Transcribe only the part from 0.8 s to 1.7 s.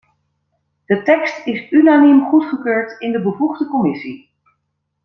De tekst